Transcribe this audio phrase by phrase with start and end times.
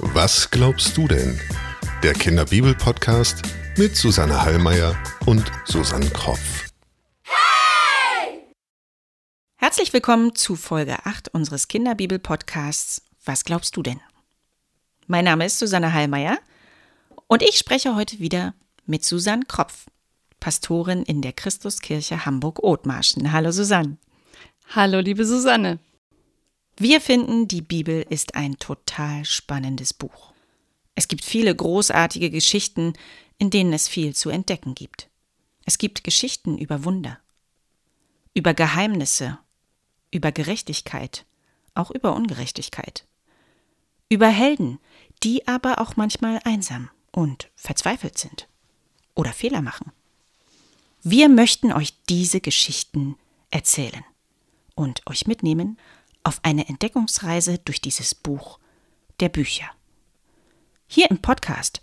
[0.00, 1.40] Was glaubst du denn?
[2.02, 3.42] Der Kinderbibel-Podcast
[3.76, 4.96] mit Susanne Hallmeier
[5.26, 6.66] und Susanne Kropf.
[9.56, 14.00] Herzlich willkommen zu Folge 8 unseres Kinderbibel-Podcasts Was glaubst du denn?
[15.06, 16.38] Mein Name ist Susanne Hallmeier
[17.28, 18.54] und ich spreche heute wieder
[18.86, 19.86] mit Susanne Kropf,
[20.40, 23.32] Pastorin in der Christuskirche Hamburg-Othmarschen.
[23.32, 23.98] Hallo Susanne.
[24.70, 25.78] Hallo liebe Susanne.
[26.76, 30.34] Wir finden, die Bibel ist ein total spannendes Buch.
[30.94, 32.92] Es gibt viele großartige Geschichten,
[33.38, 35.08] in denen es viel zu entdecken gibt.
[35.64, 37.18] Es gibt Geschichten über Wunder,
[38.34, 39.38] über Geheimnisse,
[40.10, 41.24] über Gerechtigkeit,
[41.72, 43.06] auch über Ungerechtigkeit,
[44.10, 44.80] über Helden,
[45.22, 48.48] die aber auch manchmal einsam und verzweifelt sind
[49.14, 49.92] oder Fehler machen.
[51.02, 53.16] Wir möchten euch diese Geschichten
[53.50, 54.04] erzählen
[54.78, 55.76] und euch mitnehmen
[56.22, 58.58] auf eine Entdeckungsreise durch dieses Buch
[59.20, 59.66] der Bücher.
[60.86, 61.80] Hier im Podcast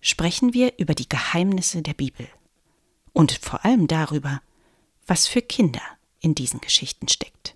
[0.00, 2.26] sprechen wir über die Geheimnisse der Bibel
[3.12, 4.40] und vor allem darüber,
[5.06, 5.82] was für Kinder
[6.20, 7.54] in diesen Geschichten steckt.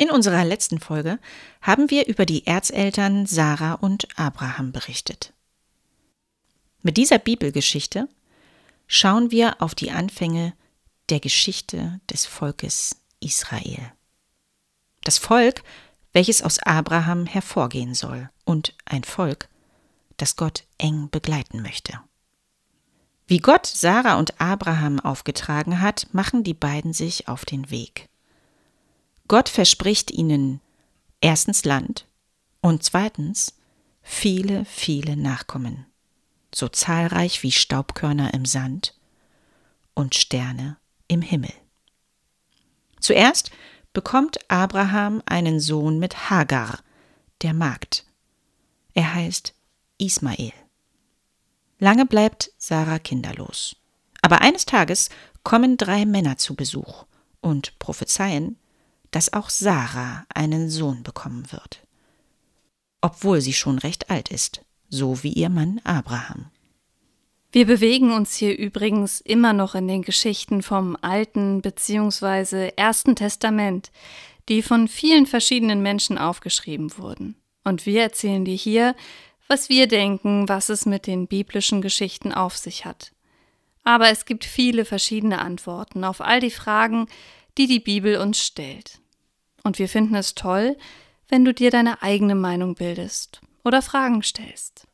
[0.00, 1.18] In unserer letzten Folge
[1.60, 5.34] haben wir über die Erzeltern Sarah und Abraham berichtet.
[6.82, 8.08] Mit dieser Bibelgeschichte
[8.88, 10.54] schauen wir auf die Anfänge
[11.10, 13.92] der Geschichte des Volkes Israel.
[15.04, 15.62] Das Volk,
[16.12, 19.48] welches aus Abraham hervorgehen soll und ein Volk,
[20.16, 22.00] das Gott eng begleiten möchte.
[23.26, 28.08] Wie Gott Sarah und Abraham aufgetragen hat, machen die beiden sich auf den Weg.
[29.28, 30.60] Gott verspricht ihnen
[31.20, 32.06] erstens Land
[32.62, 33.54] und zweitens
[34.00, 35.84] viele, viele Nachkommen,
[36.58, 38.94] so zahlreich wie Staubkörner im Sand
[39.94, 40.76] und Sterne
[41.06, 41.52] im Himmel.
[43.00, 43.50] Zuerst
[43.92, 46.80] bekommt Abraham einen Sohn mit Hagar,
[47.42, 48.04] der Magd.
[48.94, 49.54] Er heißt
[49.98, 50.52] Ismael.
[51.78, 53.76] Lange bleibt Sarah kinderlos.
[54.20, 55.10] Aber eines Tages
[55.44, 57.06] kommen drei Männer zu Besuch
[57.40, 58.58] und prophezeien,
[59.10, 61.86] dass auch Sarah einen Sohn bekommen wird.
[63.00, 66.50] Obwohl sie schon recht alt ist, so wie ihr Mann Abraham.
[67.50, 72.72] Wir bewegen uns hier übrigens immer noch in den Geschichten vom Alten bzw.
[72.76, 73.90] Ersten Testament,
[74.50, 77.36] die von vielen verschiedenen Menschen aufgeschrieben wurden.
[77.64, 78.94] Und wir erzählen dir hier,
[79.46, 83.12] was wir denken, was es mit den biblischen Geschichten auf sich hat.
[83.82, 87.06] Aber es gibt viele verschiedene Antworten auf all die Fragen,
[87.56, 89.00] die die Bibel uns stellt.
[89.64, 90.76] Und wir finden es toll,
[91.28, 94.86] wenn du dir deine eigene Meinung bildest oder Fragen stellst.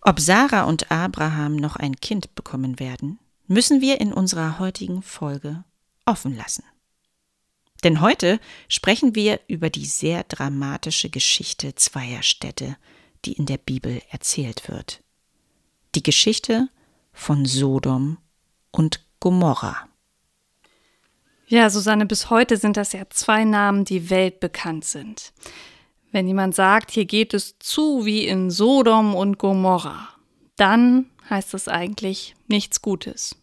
[0.00, 5.64] Ob Sarah und Abraham noch ein Kind bekommen werden, müssen wir in unserer heutigen Folge
[6.04, 6.64] offen lassen.
[7.84, 12.76] Denn heute sprechen wir über die sehr dramatische Geschichte zweier Städte,
[13.24, 15.02] die in der Bibel erzählt wird.
[15.94, 16.68] Die Geschichte
[17.12, 18.18] von Sodom
[18.70, 19.88] und Gomorra.
[21.46, 25.32] Ja, Susanne, bis heute sind das ja zwei Namen, die weltbekannt sind.
[26.10, 30.08] Wenn jemand sagt, hier geht es zu wie in Sodom und Gomorra,
[30.56, 33.36] dann heißt es eigentlich nichts Gutes.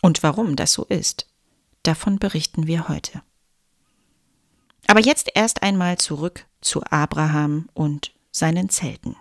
[0.00, 1.26] Und warum das so ist,
[1.82, 3.22] davon berichten wir heute.
[4.86, 9.16] Aber jetzt erst einmal zurück zu Abraham und seinen Zelten.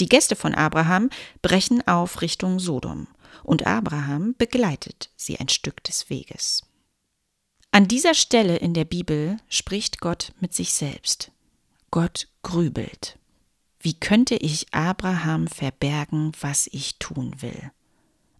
[0.00, 1.08] Die Gäste von Abraham
[1.40, 3.06] brechen auf Richtung Sodom,
[3.44, 6.65] und Abraham begleitet sie ein Stück des Weges.
[7.76, 11.30] An dieser Stelle in der Bibel spricht Gott mit sich selbst.
[11.90, 13.18] Gott grübelt.
[13.80, 17.70] Wie könnte ich Abraham verbergen, was ich tun will?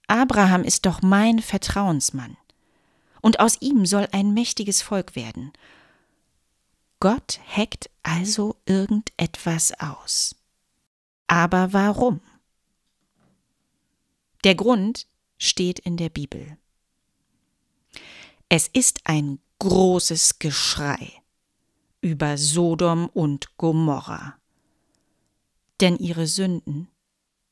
[0.06, 2.38] Abraham ist doch mein Vertrauensmann.
[3.20, 5.52] Und aus ihm soll ein mächtiges Volk werden,
[6.98, 10.34] Gott heckt also irgendetwas aus.
[11.26, 12.22] Aber warum?
[14.44, 15.06] Der Grund
[15.36, 16.56] steht in der Bibel.
[18.48, 21.12] Es ist ein großes Geschrei
[22.00, 24.38] über Sodom und Gomorra,
[25.80, 26.88] denn ihre Sünden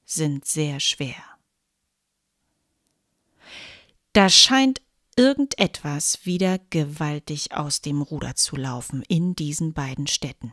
[0.05, 1.23] sind sehr schwer.
[4.12, 4.81] Da scheint
[5.17, 10.52] irgendetwas wieder gewaltig aus dem Ruder zu laufen in diesen beiden Städten.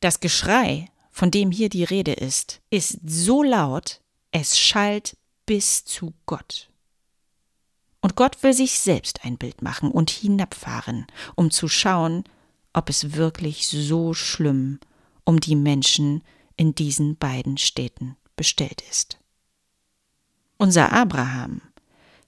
[0.00, 4.00] Das Geschrei von dem hier die Rede ist, ist so laut,
[4.32, 5.16] es schallt
[5.46, 6.67] bis zu Gott.
[8.00, 12.24] Und Gott will sich selbst ein Bild machen und hinabfahren, um zu schauen,
[12.72, 14.78] ob es wirklich so schlimm
[15.24, 16.22] um die Menschen
[16.56, 19.18] in diesen beiden Städten bestellt ist.
[20.58, 21.60] Unser Abraham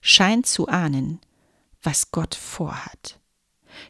[0.01, 1.21] scheint zu ahnen,
[1.83, 3.19] was Gott vorhat,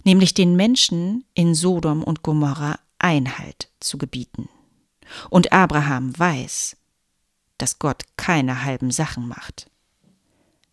[0.05, 4.49] nämlich den Menschen in Sodom und Gomorra Einhalt zu gebieten.
[5.29, 6.77] Und Abraham weiß,
[7.59, 9.71] dass Gott keine halben Sachen macht.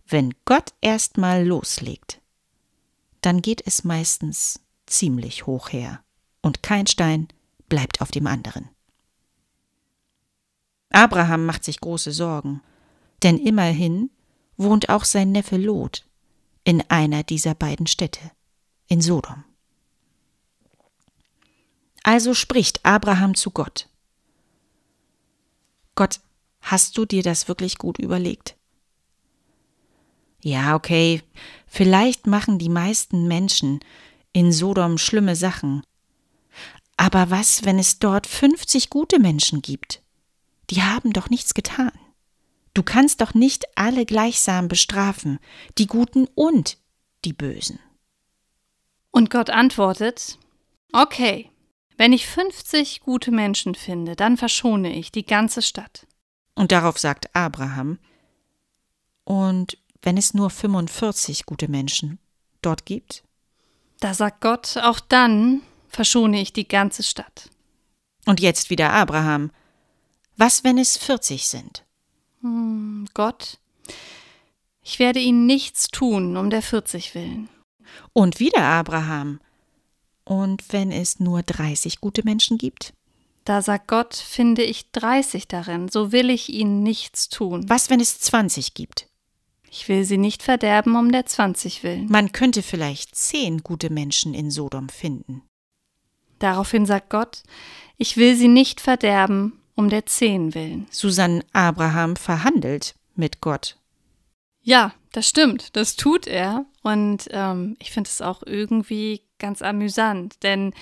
[0.10, 2.22] Wenn Gott erstmal loslegt,
[3.20, 6.02] dann geht es meistens ziemlich hoch her
[6.42, 7.28] und kein Stein
[7.68, 8.70] bleibt auf dem anderen.
[10.92, 12.62] Abraham macht sich große Sorgen,
[13.22, 14.10] denn immerhin
[14.56, 16.08] wohnt auch sein Neffe Lot
[16.64, 18.32] in einer dieser beiden Städte,
[18.88, 19.44] in Sodom.
[22.04, 23.90] Also spricht Abraham zu Gott.
[25.96, 26.22] Gott,
[26.62, 28.57] hast du dir das wirklich gut überlegt?
[30.42, 31.22] Ja, okay,
[31.66, 33.80] vielleicht machen die meisten Menschen
[34.34, 35.84] in Sodom schlimme Sachen.
[36.96, 40.02] Aber was, wenn es dort 50 gute Menschen gibt?
[40.70, 41.92] Die haben doch nichts getan.
[42.74, 45.40] Du kannst doch nicht alle gleichsam bestrafen,
[45.78, 46.78] die Guten und
[47.26, 47.80] die Bösen.
[49.12, 50.38] Und Gott antwortet,
[50.94, 51.50] okay,
[51.98, 56.06] wenn ich 50 gute Menschen finde, dann verschone ich die ganze Stadt.
[56.54, 57.98] Und darauf sagt Abraham,
[59.24, 62.20] und wenn es nur 45 gute Menschen
[62.62, 63.24] dort gibt?
[64.00, 67.50] Da sagt Gott, auch dann verschone ich die ganze Stadt.
[68.26, 69.52] Und jetzt wieder Abraham.
[70.36, 71.86] Was, wenn es 40 sind?
[72.42, 73.60] Hm, Gott,
[74.84, 77.50] ich werde ihnen nichts tun um der 40 willen.
[78.14, 79.40] Und wieder Abraham.
[80.24, 82.94] Und wenn es nur 30 gute Menschen gibt?
[83.46, 87.68] Da sagt Gott, finde ich 30 darin, so will ich ihnen nichts tun.
[87.70, 89.07] Was, wenn es 20 gibt?
[89.70, 92.08] Ich will sie nicht verderben um der 20 willen.
[92.10, 95.44] Man könnte vielleicht zehn gute Menschen in Sodom finden.
[96.40, 97.44] Daraufhin sagt Gott,
[97.98, 100.88] ich will sie nicht verderben um der 10 willen.
[100.92, 103.78] Susan Abraham verhandelt mit Gott.
[104.62, 106.66] Ja, das stimmt, das tut er.
[106.84, 110.74] Und ähm, ich finde es auch irgendwie ganz amüsant, denn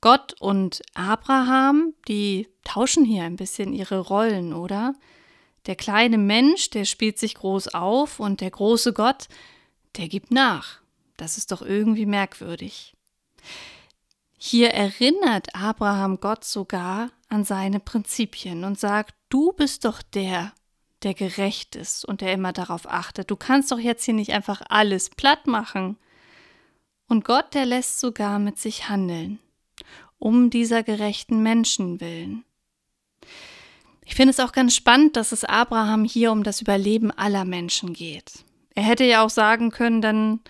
[0.00, 4.94] Gott und Abraham, die tauschen hier ein bisschen ihre Rollen, oder?
[5.66, 9.28] Der kleine Mensch, der spielt sich groß auf und der große Gott,
[9.96, 10.80] der gibt nach.
[11.16, 12.94] Das ist doch irgendwie merkwürdig.
[14.36, 20.52] Hier erinnert Abraham Gott sogar an seine Prinzipien und sagt, du bist doch der,
[21.02, 23.30] der gerecht ist und der immer darauf achtet.
[23.30, 25.96] Du kannst doch jetzt hier nicht einfach alles platt machen.
[27.08, 29.38] Und Gott, der lässt sogar mit sich handeln,
[30.18, 32.44] um dieser gerechten Menschen willen.
[34.04, 37.92] Ich finde es auch ganz spannend, dass es Abraham hier um das Überleben aller Menschen
[37.92, 38.44] geht.
[38.74, 40.40] Er hätte ja auch sagen können, dann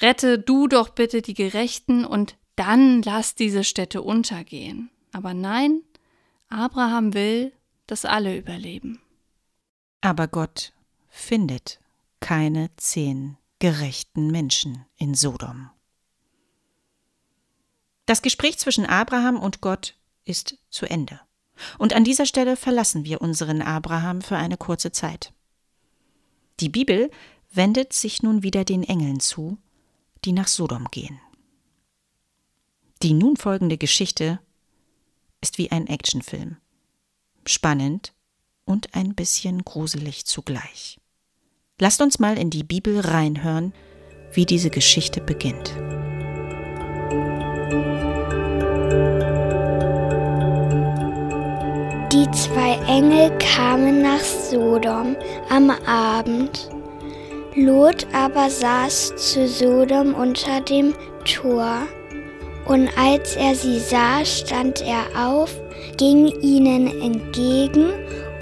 [0.00, 4.90] rette du doch bitte die Gerechten und dann lass diese Städte untergehen.
[5.12, 5.82] Aber nein,
[6.48, 7.52] Abraham will,
[7.86, 9.00] dass alle überleben.
[10.00, 10.72] Aber Gott
[11.08, 11.80] findet
[12.20, 15.70] keine zehn gerechten Menschen in Sodom.
[18.06, 19.94] Das Gespräch zwischen Abraham und Gott
[20.24, 21.20] ist zu Ende.
[21.78, 25.32] Und an dieser Stelle verlassen wir unseren Abraham für eine kurze Zeit.
[26.60, 27.10] Die Bibel
[27.52, 29.58] wendet sich nun wieder den Engeln zu,
[30.24, 31.20] die nach Sodom gehen.
[33.02, 34.40] Die nun folgende Geschichte
[35.40, 36.56] ist wie ein Actionfilm.
[37.46, 38.14] Spannend
[38.64, 40.98] und ein bisschen gruselig zugleich.
[41.78, 43.74] Lasst uns mal in die Bibel reinhören,
[44.32, 45.74] wie diese Geschichte beginnt.
[52.34, 55.16] Zwei Engel kamen nach Sodom
[55.50, 56.68] am Abend.
[57.54, 61.82] Lot aber saß zu Sodom unter dem Tor.
[62.66, 65.54] Und als er sie sah, stand er auf,
[65.96, 67.90] ging ihnen entgegen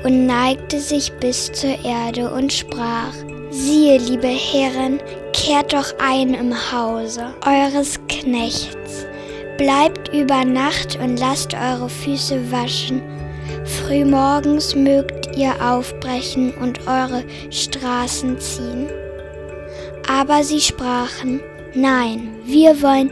[0.05, 3.13] und neigte sich bis zur Erde und sprach,
[3.51, 5.01] Siehe, liebe Herren,
[5.35, 9.07] kehrt doch ein im Hause eures Knechts.
[9.59, 13.03] Bleibt über Nacht und lasst eure Füße waschen
[13.65, 18.89] Frühmorgens mögt ihr aufbrechen und eure Straßen ziehen.
[20.09, 21.41] Aber sie sprachen,
[21.75, 23.11] nein, wir wollen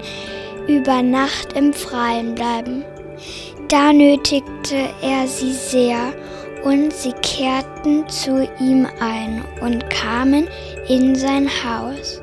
[0.67, 2.85] über Nacht im Freien bleiben.
[3.69, 6.13] Da nötigte er sie sehr,
[6.65, 10.47] und sie kehrten zu ihm ein und kamen
[10.89, 12.21] in sein Haus.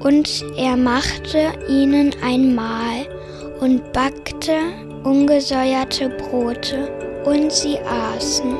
[0.00, 3.06] Und er machte ihnen ein Mahl
[3.60, 4.58] und backte
[5.04, 8.54] ungesäuerte Brote, und sie aßen.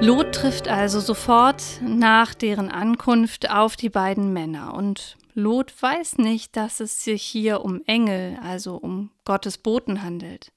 [0.00, 6.56] Lot trifft also sofort nach deren Ankunft auf die beiden Männer und Lot weiß nicht,
[6.56, 10.52] dass es sich hier um Engel, also um Gottes Boten handelt.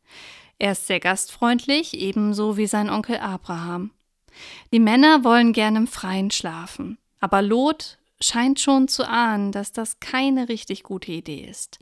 [0.60, 3.92] Er ist sehr gastfreundlich, ebenso wie sein Onkel Abraham.
[4.74, 10.00] Die Männer wollen gern im Freien schlafen, aber Lot scheint schon zu ahnen, dass das
[10.00, 11.80] keine richtig gute Idee ist.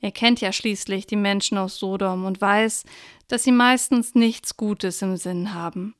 [0.00, 2.84] Er kennt ja schließlich die Menschen aus Sodom und weiß,
[3.26, 5.94] dass sie meistens nichts Gutes im Sinn haben.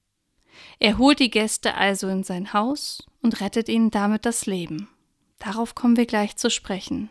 [0.79, 4.89] Er holt die Gäste also in sein Haus und rettet ihnen damit das Leben.
[5.39, 7.11] Darauf kommen wir gleich zu sprechen.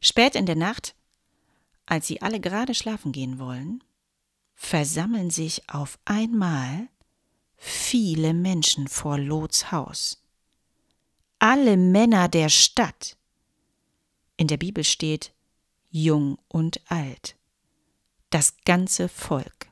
[0.00, 0.94] Spät in der Nacht,
[1.86, 3.82] als sie alle gerade schlafen gehen wollen,
[4.54, 6.88] versammeln sich auf einmal
[7.56, 10.22] viele Menschen vor Lots Haus.
[11.38, 13.16] Alle Männer der Stadt.
[14.36, 15.32] In der Bibel steht
[15.90, 17.36] jung und alt.
[18.30, 19.68] Das ganze Volk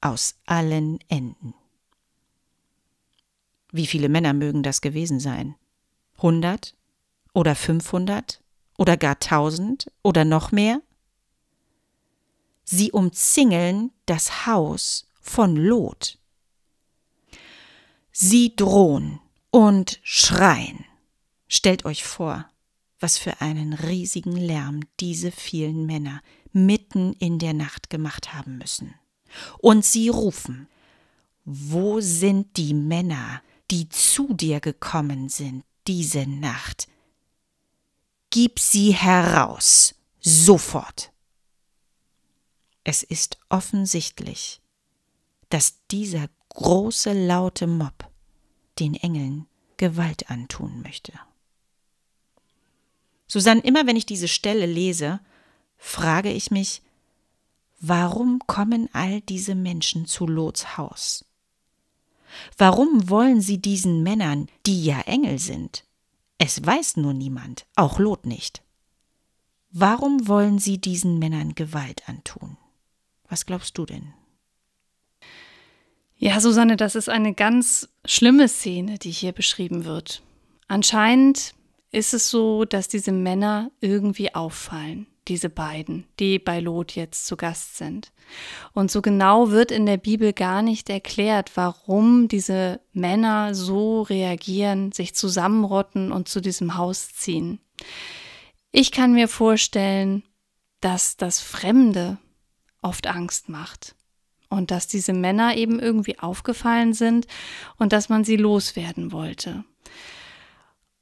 [0.00, 1.54] aus allen Enden.
[3.72, 5.56] Wie viele Männer mögen das gewesen sein?
[6.18, 6.76] Hundert
[7.32, 8.42] oder fünfhundert
[8.78, 10.80] oder gar tausend oder noch mehr?
[12.64, 16.18] Sie umzingeln das Haus von Lot.
[18.12, 20.84] Sie drohen und schreien.
[21.48, 22.48] Stellt euch vor,
[23.04, 26.22] was für einen riesigen Lärm diese vielen Männer
[26.54, 28.94] mitten in der Nacht gemacht haben müssen.
[29.58, 30.68] Und sie rufen,
[31.44, 36.88] wo sind die Männer, die zu dir gekommen sind diese Nacht?
[38.30, 41.12] Gib sie heraus, sofort.
[42.84, 44.62] Es ist offensichtlich,
[45.50, 48.10] dass dieser große laute Mob
[48.78, 49.46] den Engeln
[49.76, 51.12] Gewalt antun möchte.
[53.26, 55.20] Susanne, immer wenn ich diese Stelle lese,
[55.76, 56.82] frage ich mich,
[57.80, 61.24] warum kommen all diese Menschen zu Lots Haus?
[62.58, 65.84] Warum wollen sie diesen Männern, die ja Engel sind?
[66.38, 68.62] Es weiß nur niemand, auch Lot nicht.
[69.70, 72.56] Warum wollen sie diesen Männern Gewalt antun?
[73.28, 74.12] Was glaubst du denn?
[76.16, 80.22] Ja, Susanne, das ist eine ganz schlimme Szene, die hier beschrieben wird.
[80.68, 81.54] Anscheinend
[81.94, 87.36] ist es so, dass diese Männer irgendwie auffallen, diese beiden, die bei Lot jetzt zu
[87.36, 88.12] Gast sind.
[88.72, 94.92] Und so genau wird in der Bibel gar nicht erklärt, warum diese Männer so reagieren,
[94.92, 97.60] sich zusammenrotten und zu diesem Haus ziehen.
[98.72, 100.24] Ich kann mir vorstellen,
[100.80, 102.18] dass das Fremde
[102.82, 103.94] oft Angst macht
[104.48, 107.26] und dass diese Männer eben irgendwie aufgefallen sind
[107.78, 109.64] und dass man sie loswerden wollte.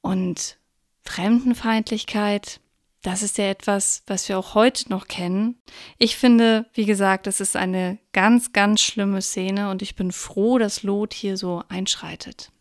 [0.02, 0.58] Und
[1.04, 2.60] Fremdenfeindlichkeit,
[3.02, 5.60] das ist ja etwas, was wir auch heute noch kennen.
[5.98, 10.58] Ich finde, wie gesagt, es ist eine ganz, ganz schlimme Szene und ich bin froh,
[10.58, 12.52] dass Lot hier so einschreitet.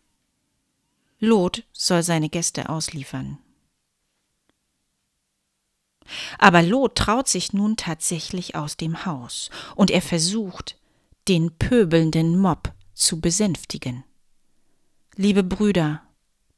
[1.19, 3.38] Lot soll seine Gäste ausliefern.
[6.39, 10.77] Aber Lot traut sich nun tatsächlich aus dem Haus und er versucht,
[11.27, 14.03] den pöbelnden Mob zu besänftigen.
[15.15, 16.01] Liebe Brüder,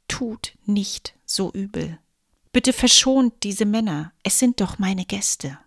[0.08, 2.00] tut nicht so übel.
[2.52, 5.58] Bitte verschont diese Männer, es sind doch meine Gäste.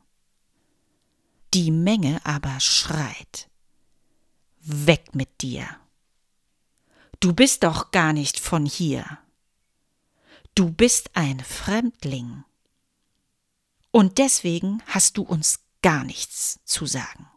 [1.55, 3.49] Die Menge aber schreit.
[4.61, 5.69] Weg mit dir.
[7.21, 9.19] Du bist doch gar nicht von hier.
[10.55, 12.45] Du bist ein Fremdling.
[13.91, 17.29] Und deswegen hast du uns gar nichts zu sagen.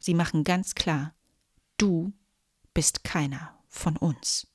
[0.00, 1.14] Sie machen ganz klar,
[1.76, 2.12] du
[2.72, 4.49] bist keiner von uns.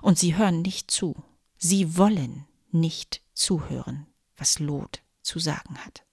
[0.00, 1.14] Und sie hören nicht zu.
[1.58, 6.04] Sie wollen nicht zuhören, was Lot zu sagen hat.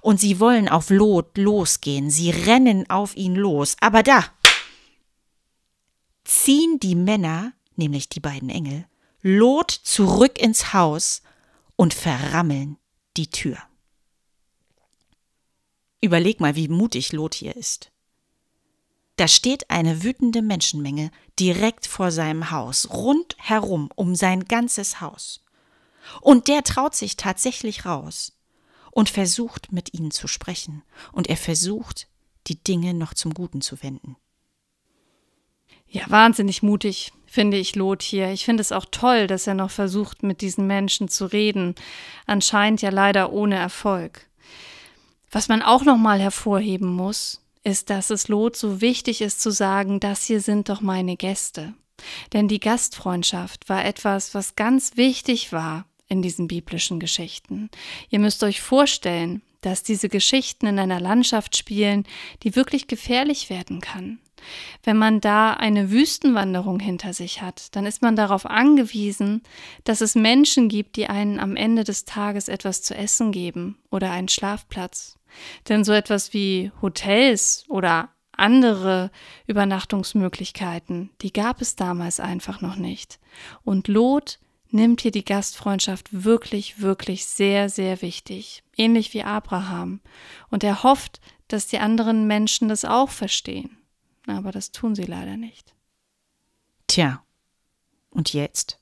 [0.00, 4.24] Und sie wollen auf Lot losgehen, sie rennen auf ihn los, aber da
[6.22, 8.86] ziehen die Männer, nämlich die beiden Engel,
[9.22, 11.22] Lot zurück ins Haus
[11.76, 12.78] und verrammeln
[13.16, 13.58] die Tür.
[16.00, 17.90] Überleg mal, wie mutig Lot hier ist.
[19.16, 25.44] Da steht eine wütende Menschenmenge direkt vor seinem Haus, rundherum um sein ganzes Haus.
[26.20, 28.36] Und der traut sich tatsächlich raus
[28.90, 32.08] und versucht mit ihnen zu sprechen, und er versucht,
[32.46, 34.16] die Dinge noch zum Guten zu wenden.
[35.88, 38.30] Ja, wahnsinnig mutig, finde ich Lot hier.
[38.32, 41.74] Ich finde es auch toll, dass er noch versucht, mit diesen Menschen zu reden.
[42.26, 44.26] Anscheinend ja leider ohne Erfolg.
[45.30, 49.50] Was man auch noch mal hervorheben muss, ist, dass es Lot so wichtig ist zu
[49.50, 51.74] sagen, das hier sind doch meine Gäste.
[52.32, 57.70] Denn die Gastfreundschaft war etwas, was ganz wichtig war in diesen biblischen Geschichten.
[58.10, 62.04] Ihr müsst euch vorstellen, dass diese Geschichten in einer Landschaft spielen,
[62.42, 64.18] die wirklich gefährlich werden kann.
[64.82, 69.42] Wenn man da eine Wüstenwanderung hinter sich hat, dann ist man darauf angewiesen,
[69.84, 74.10] dass es Menschen gibt, die einen am Ende des Tages etwas zu essen geben oder
[74.10, 75.16] einen Schlafplatz.
[75.68, 79.10] Denn so etwas wie Hotels oder andere
[79.46, 83.20] Übernachtungsmöglichkeiten, die gab es damals einfach noch nicht.
[83.62, 84.38] Und Lot
[84.70, 90.00] nimmt hier die Gastfreundschaft wirklich, wirklich sehr, sehr wichtig, ähnlich wie Abraham.
[90.50, 93.78] Und er hofft, dass die anderen Menschen das auch verstehen.
[94.26, 95.74] Aber das tun sie leider nicht.
[96.88, 97.22] Tja,
[98.10, 98.80] und jetzt?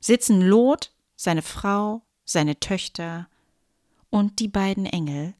[0.00, 3.28] Sitzen Lot, seine Frau, seine Töchter
[4.10, 5.34] und die beiden Engel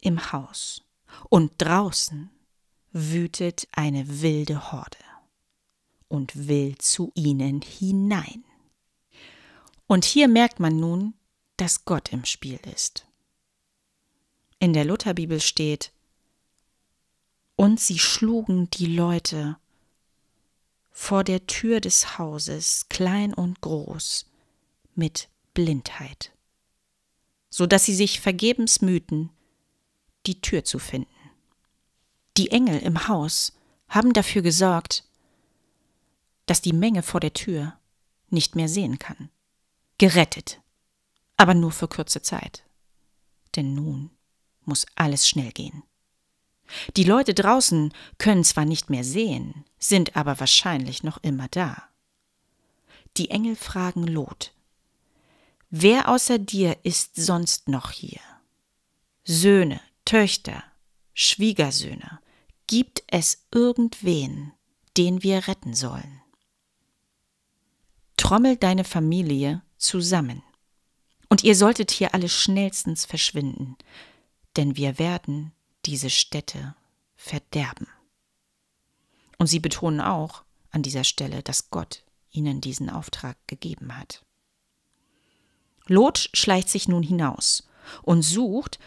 [0.00, 0.82] im Haus
[1.28, 2.30] und draußen
[2.92, 4.98] wütet eine wilde Horde
[6.08, 8.44] und will zu ihnen hinein.
[9.86, 11.14] Und hier merkt man nun,
[11.56, 13.06] dass Gott im Spiel ist.
[14.58, 15.92] In der Lutherbibel steht,
[17.56, 19.56] und sie schlugen die Leute
[20.90, 24.26] vor der Tür des Hauses, klein und groß,
[24.94, 26.32] mit Blindheit,
[27.52, 29.28] so dass sie sich vergebens mühten,
[30.26, 31.14] die Tür zu finden.
[32.38, 33.52] Die Engel im Haus
[33.88, 35.04] haben dafür gesorgt,
[36.46, 37.78] dass die Menge vor der Tür
[38.30, 39.28] nicht mehr sehen kann.
[39.98, 40.62] Gerettet,
[41.36, 42.64] aber nur für kurze Zeit.
[43.54, 44.10] Denn nun
[44.64, 45.82] muss alles schnell gehen.
[46.96, 51.82] Die Leute draußen können zwar nicht mehr sehen, sind aber wahrscheinlich noch immer da.
[53.18, 54.54] Die Engel fragen Lot,
[55.74, 58.20] Wer außer dir ist sonst noch hier?
[59.24, 60.62] Söhne, Töchter,
[61.14, 62.20] Schwiegersöhne,
[62.66, 64.52] gibt es irgendwen,
[64.98, 66.20] den wir retten sollen?
[68.18, 70.42] Trommel deine Familie zusammen.
[71.30, 73.78] Und ihr solltet hier alle schnellstens verschwinden,
[74.56, 75.52] denn wir werden
[75.86, 76.76] diese Städte
[77.16, 77.88] verderben.
[79.38, 84.22] Und sie betonen auch an dieser Stelle, dass Gott ihnen diesen Auftrag gegeben hat.
[85.86, 87.68] Lot schleicht sich nun hinaus
[88.02, 88.78] und sucht,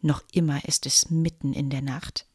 [0.00, 2.26] noch immer ist es mitten in der Nacht,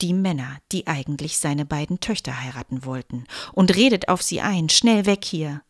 [0.00, 5.06] die Männer, die eigentlich seine beiden Töchter heiraten wollten, und redet auf sie ein, schnell
[5.06, 5.62] weg hier.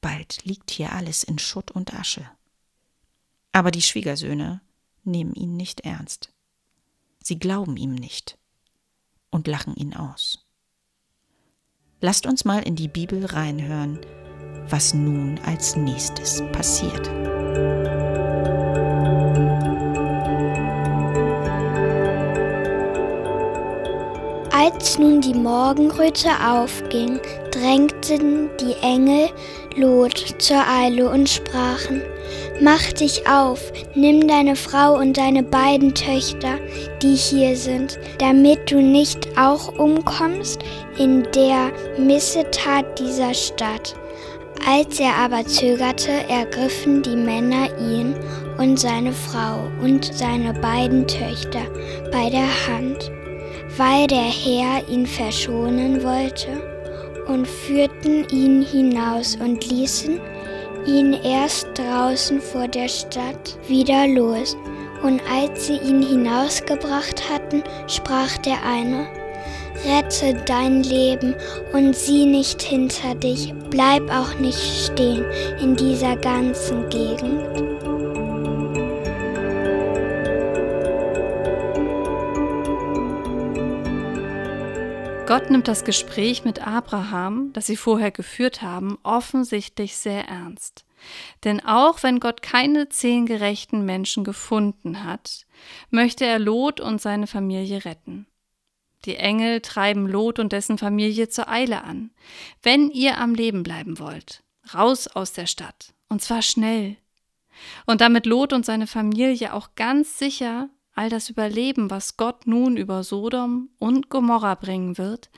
[0.00, 2.30] Bald liegt hier alles in Schutt und Asche.
[3.52, 4.60] Aber die Schwiegersöhne
[5.04, 6.32] nehmen ihn nicht ernst.
[7.22, 8.38] Sie glauben ihm nicht
[9.30, 10.46] und lachen ihn aus.
[12.00, 14.00] Lasst uns mal in die Bibel reinhören,
[14.70, 17.10] was nun als nächstes passiert.
[24.52, 27.18] Als nun die Morgenröte aufging,
[27.50, 29.28] drängten die Engel
[29.76, 32.02] Lot zur Eile und sprachen,
[32.60, 36.58] Mach dich auf, nimm deine Frau und deine beiden Töchter,
[37.00, 40.60] die hier sind, damit du nicht auch umkommst
[40.98, 43.94] in der Missetat dieser Stadt.
[44.66, 48.14] Als er aber zögerte, ergriffen die Männer ihn
[48.58, 51.62] und seine Frau und seine beiden Töchter
[52.12, 53.10] bei der Hand
[53.76, 56.48] weil der Herr ihn verschonen wollte,
[57.28, 60.20] und führten ihn hinaus und ließen
[60.86, 64.56] ihn erst draußen vor der Stadt wieder los.
[65.02, 69.06] Und als sie ihn hinausgebracht hatten, sprach der eine,
[69.84, 71.34] Rette dein Leben
[71.72, 75.24] und sieh nicht hinter dich, bleib auch nicht stehen
[75.60, 77.70] in dieser ganzen Gegend.
[85.30, 90.84] Gott nimmt das Gespräch mit Abraham, das sie vorher geführt haben, offensichtlich sehr ernst.
[91.44, 95.46] Denn auch wenn Gott keine zehn gerechten Menschen gefunden hat,
[95.90, 98.26] möchte er Lot und seine Familie retten.
[99.04, 102.10] Die Engel treiben Lot und dessen Familie zur Eile an.
[102.62, 104.42] Wenn ihr am Leben bleiben wollt,
[104.74, 106.96] raus aus der Stadt, und zwar schnell.
[107.86, 112.76] Und damit Lot und seine Familie auch ganz sicher all das Überleben, was Gott nun
[112.76, 115.30] über Sodom und Gomorra bringen wird,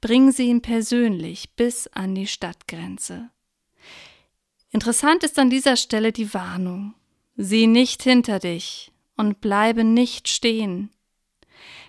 [0.00, 3.30] bringen sie ihn persönlich bis an die Stadtgrenze.
[4.70, 6.94] Interessant ist an dieser Stelle die Warnung.
[7.36, 10.90] Sieh nicht hinter dich und bleibe nicht stehen.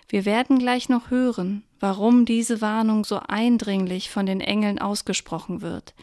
[0.08, 5.94] Wir werden gleich noch hören, warum diese Warnung so eindringlich von den Engeln ausgesprochen wird.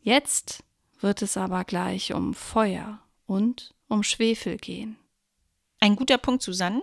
[0.00, 0.64] Jetzt
[1.00, 4.96] wird es aber gleich um Feuer und um Schwefel gehen.
[5.80, 6.82] Ein guter Punkt, Susanne.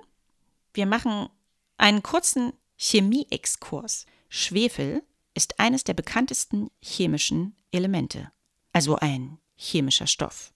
[0.74, 1.30] Wir machen
[1.78, 4.06] einen kurzen Chemie-Exkurs.
[4.30, 5.04] Schwefel
[5.34, 8.32] ist eines der bekanntesten chemischen Elemente.
[8.72, 10.54] also ein chemischer Stoff.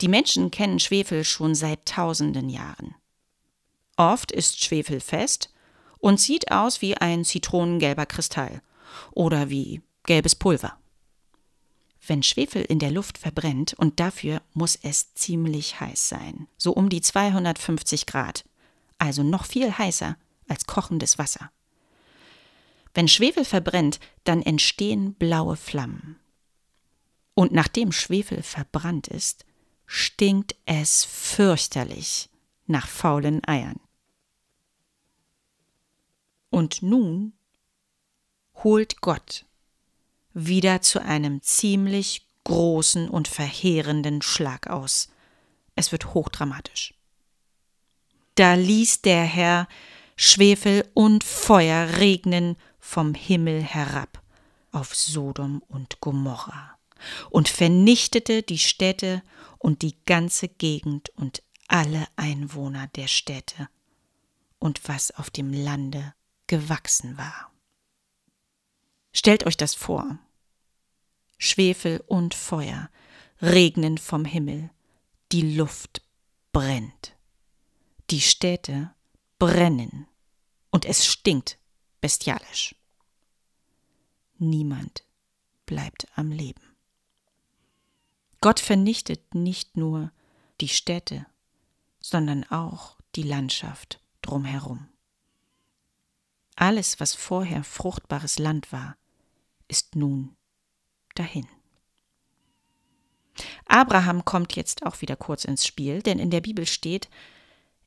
[0.00, 2.94] Die Menschen kennen Schwefel schon seit tausenden Jahren.
[3.96, 5.52] Oft ist Schwefel fest
[5.98, 8.62] und sieht aus wie ein zitronengelber Kristall
[9.12, 10.76] oder wie gelbes Pulver.
[12.06, 16.88] Wenn Schwefel in der Luft verbrennt, und dafür muss es ziemlich heiß sein, so um
[16.88, 18.44] die 250 Grad,
[18.98, 20.16] also noch viel heißer
[20.48, 21.50] als kochendes Wasser.
[22.94, 26.18] Wenn Schwefel verbrennt, dann entstehen blaue Flammen.
[27.34, 29.44] Und nachdem Schwefel verbrannt ist,
[29.86, 32.29] stinkt es fürchterlich
[32.70, 33.80] nach faulen Eiern.
[36.50, 37.32] Und nun
[38.54, 39.44] holt Gott
[40.32, 45.08] wieder zu einem ziemlich großen und verheerenden Schlag aus.
[45.74, 46.94] Es wird hochdramatisch.
[48.34, 49.68] Da ließ der Herr
[50.16, 54.22] Schwefel und Feuer regnen vom Himmel herab
[54.72, 56.78] auf Sodom und Gomorra
[57.30, 59.22] und vernichtete die Städte
[59.58, 63.68] und die ganze Gegend und alle Einwohner der Städte
[64.58, 66.14] und was auf dem Lande
[66.48, 67.52] gewachsen war.
[69.12, 70.18] Stellt euch das vor.
[71.38, 72.90] Schwefel und Feuer
[73.40, 74.70] regnen vom Himmel,
[75.30, 76.02] die Luft
[76.52, 77.16] brennt,
[78.10, 78.92] die Städte
[79.38, 80.08] brennen
[80.70, 81.56] und es stinkt
[82.00, 82.74] bestialisch.
[84.38, 85.04] Niemand
[85.66, 86.62] bleibt am Leben.
[88.40, 90.10] Gott vernichtet nicht nur
[90.60, 91.26] die Städte,
[92.00, 94.88] sondern auch die Landschaft drumherum.
[96.56, 98.96] Alles, was vorher fruchtbares Land war,
[99.68, 100.36] ist nun
[101.14, 101.46] dahin.
[103.66, 107.08] Abraham kommt jetzt auch wieder kurz ins Spiel, denn in der Bibel steht,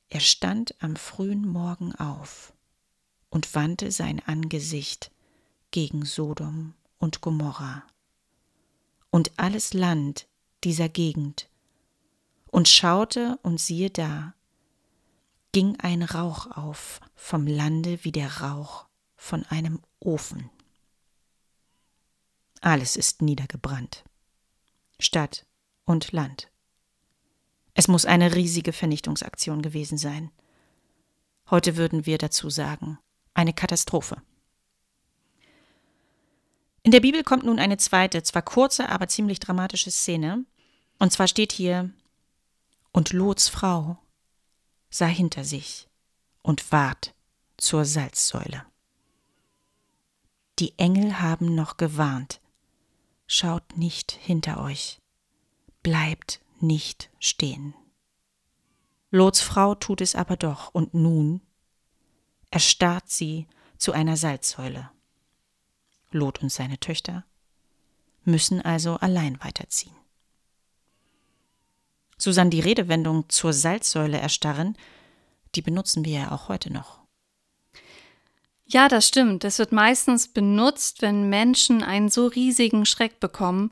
[0.09, 2.53] er stand am frühen Morgen auf
[3.29, 5.11] und wandte sein Angesicht
[5.71, 7.83] gegen Sodom und Gomorra
[9.09, 10.27] und alles Land
[10.63, 11.47] dieser Gegend
[12.53, 14.35] und schaute und siehe da,
[15.53, 18.85] ging ein Rauch auf vom Lande wie der Rauch
[19.15, 20.51] von einem Ofen.
[22.61, 24.03] Alles ist niedergebrannt.
[24.99, 25.47] Stadt
[25.85, 26.51] und Land.
[27.73, 30.29] Es muss eine riesige Vernichtungsaktion gewesen sein.
[31.49, 32.99] Heute würden wir dazu sagen,
[33.33, 34.21] eine Katastrophe.
[36.83, 40.45] In der Bibel kommt nun eine zweite, zwar kurze, aber ziemlich dramatische Szene.
[40.99, 41.89] Und zwar steht hier,
[42.93, 43.97] und Lots Frau
[44.89, 45.89] sah hinter sich
[46.43, 47.13] und ward
[47.57, 48.65] zur Salzsäule.
[50.59, 52.39] Die Engel haben noch gewarnt.
[53.25, 55.01] Schaut nicht hinter euch.
[55.81, 57.73] Bleibt nicht stehen.
[59.09, 61.41] Lots Frau tut es aber doch, und nun
[62.51, 64.91] erstarrt sie zu einer Salzsäule.
[66.11, 67.25] Lot und seine Töchter
[68.23, 69.95] müssen also allein weiterziehen.
[72.17, 74.77] Susanne, die Redewendung zur Salzsäule erstarren,
[75.55, 77.03] die benutzen wir ja auch heute noch.
[78.65, 79.43] Ja, das stimmt.
[79.43, 83.71] Es wird meistens benutzt, wenn Menschen einen so riesigen Schreck bekommen,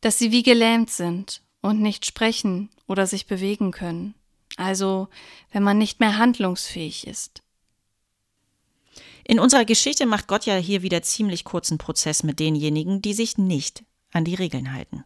[0.00, 4.14] dass sie wie gelähmt sind und nicht sprechen oder sich bewegen können.
[4.56, 5.08] Also,
[5.52, 7.42] wenn man nicht mehr handlungsfähig ist.
[9.24, 13.38] In unserer Geschichte macht Gott ja hier wieder ziemlich kurzen Prozess mit denjenigen, die sich
[13.38, 15.04] nicht an die Regeln halten.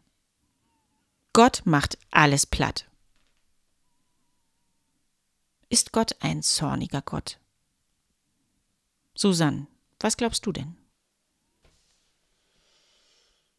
[1.34, 2.86] Gott macht alles platt.
[5.68, 7.40] Ist Gott ein zorniger Gott?
[9.16, 9.66] Susanne,
[9.98, 10.76] was glaubst du denn?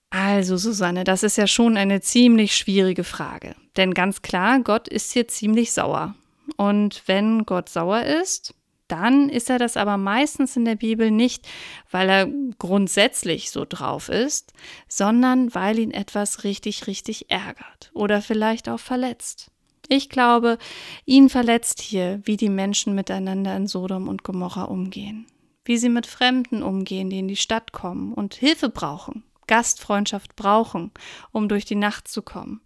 [0.09, 3.57] Also, Susanne, das ist ja schon eine ziemlich schwierige Frage.
[3.75, 6.15] Denn ganz klar, Gott ist hier ziemlich sauer.
[6.55, 8.53] Und wenn Gott sauer ist,
[8.87, 11.47] dann ist er das aber meistens in der Bibel nicht,
[11.89, 12.27] weil er
[12.59, 14.53] grundsätzlich so drauf ist,
[14.87, 19.51] sondern weil ihn etwas richtig, richtig ärgert oder vielleicht auch verletzt.
[19.87, 20.57] Ich glaube,
[21.05, 25.27] ihn verletzt hier, wie die Menschen miteinander in Sodom und Gomorra umgehen,
[25.63, 30.91] wie sie mit Fremden umgehen, die in die Stadt kommen und Hilfe brauchen, Gastfreundschaft brauchen,
[31.31, 32.61] um durch die Nacht zu kommen.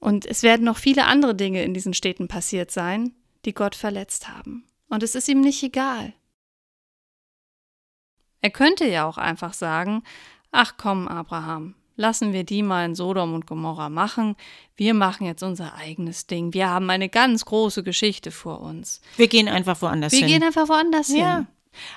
[0.00, 3.12] Und es werden noch viele andere Dinge in diesen Städten passiert sein,
[3.44, 4.64] die Gott verletzt haben.
[4.90, 6.12] Und es ist ihm nicht egal.
[8.42, 10.02] Er könnte ja auch einfach sagen,
[10.50, 14.36] ach komm, Abraham, lassen wir die mal in Sodom und Gomorra machen,
[14.76, 19.00] wir machen jetzt unser eigenes Ding, wir haben eine ganz große Geschichte vor uns.
[19.16, 20.28] Wir gehen einfach woanders wir hin.
[20.28, 21.36] Wir gehen einfach woanders ja.
[21.36, 21.46] hin.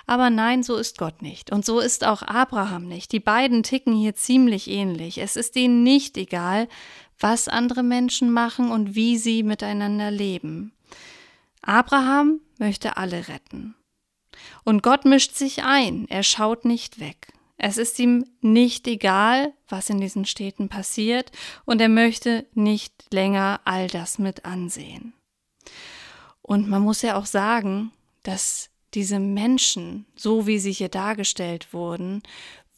[0.05, 1.51] Aber nein, so ist Gott nicht.
[1.51, 3.11] Und so ist auch Abraham nicht.
[3.11, 5.17] Die beiden ticken hier ziemlich ähnlich.
[5.17, 6.67] Es ist ihnen nicht egal,
[7.19, 10.73] was andere Menschen machen und wie sie miteinander leben.
[11.63, 13.75] Abraham möchte alle retten.
[14.63, 17.33] Und Gott mischt sich ein, er schaut nicht weg.
[17.57, 21.31] Es ist ihm nicht egal, was in diesen Städten passiert,
[21.65, 25.13] und er möchte nicht länger all das mit ansehen.
[26.41, 27.91] Und man muss ja auch sagen,
[28.23, 32.21] dass diese Menschen, so wie sie hier dargestellt wurden,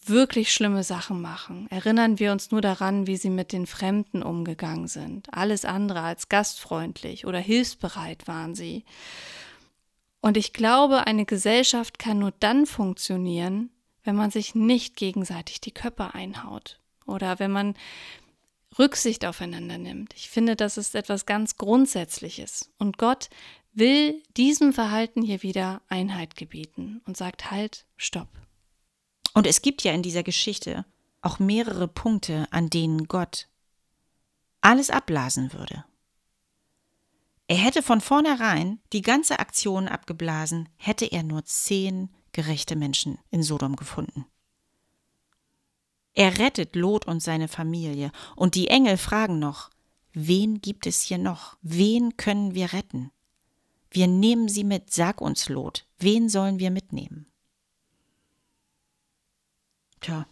[0.10, 1.68] wirklich schlimme Sachen machen.
[1.70, 5.34] Erinnern wir uns nur daran, wie sie mit den Fremden umgegangen sind.
[5.34, 8.86] Alles andere als gastfreundlich oder hilfsbereit waren sie.
[10.22, 13.70] Und ich glaube, eine Gesellschaft kann nur dann funktionieren,
[14.04, 17.76] wenn man sich nicht gegenseitig die Köpfe einhaut oder wenn man
[18.78, 20.14] Rücksicht aufeinander nimmt.
[20.16, 22.72] Ich finde, das ist etwas ganz Grundsätzliches.
[22.78, 23.30] Und Gott
[23.74, 28.30] will diesem Verhalten hier wieder Einheit gebieten und sagt halt, stopp.
[29.36, 30.86] Und es gibt ja in dieser Geschichte
[31.22, 33.48] auch mehrere Punkte, an denen Gott
[34.62, 35.84] alles abblasen würde.
[37.48, 43.44] Er hätte von vornherein die ganze Aktion abgeblasen, hätte er nur zehn gerechte Menschen in
[43.44, 44.26] Sodom gefunden.
[46.14, 49.70] Er rettet Lot und seine Familie, und die Engel fragen noch,
[50.14, 51.58] wen gibt es hier noch?
[51.62, 53.12] Wen können wir retten?
[53.92, 57.28] Wir nehmen sie mit, sag uns Lot, wen sollen wir mitnehmen?
[60.06, 60.28] Tja,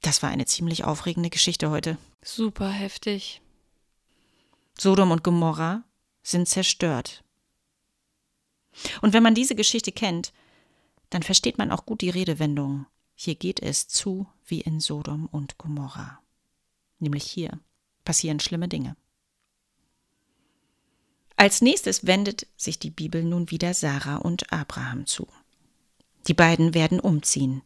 [0.00, 1.98] das war eine ziemlich aufregende Geschichte heute.
[2.22, 3.42] Super heftig.
[4.78, 5.82] Sodom und Gomorra
[6.22, 7.24] sind zerstört.
[9.02, 10.32] Und wenn man diese Geschichte kennt,
[11.10, 12.86] dann versteht man auch gut die Redewendung.
[13.16, 16.20] Hier geht es zu wie in Sodom und Gomorra.
[17.00, 17.58] Nämlich hier
[18.04, 18.94] passieren schlimme Dinge.
[21.34, 25.26] Als nächstes wendet sich die Bibel nun wieder Sarah und Abraham zu.
[26.28, 27.62] Die beiden werden umziehen.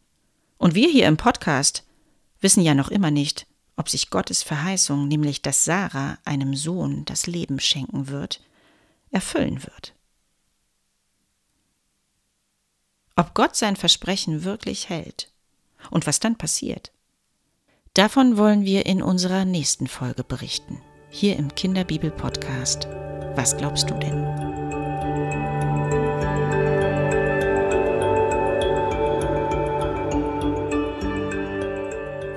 [0.57, 1.83] Und wir hier im Podcast
[2.41, 7.27] wissen ja noch immer nicht, ob sich Gottes Verheißung, nämlich dass Sarah einem Sohn das
[7.27, 8.41] Leben schenken wird,
[9.11, 9.93] erfüllen wird.
[13.15, 15.29] ob Gott sein Versprechen wirklich hält
[15.91, 16.91] und was dann passiert.
[17.93, 22.87] Davon wollen wir in unserer nächsten Folge berichten, hier im Kinderbibel-Podcast.
[23.35, 24.42] Was glaubst du denn?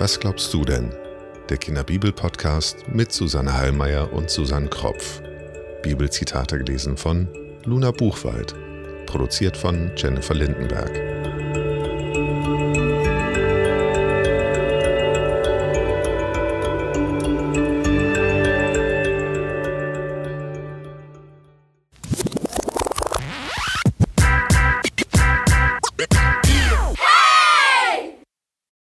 [0.06, 0.94] Was glaubst du denn?
[1.48, 5.20] Der Kinderbibel-Podcast mit Susanne Hallmeier und Susanne Kropf.
[5.82, 7.26] Bibelzitate gelesen von
[7.64, 8.54] Luna Buchwald
[9.06, 11.15] produziert von Jennifer Lindenberg.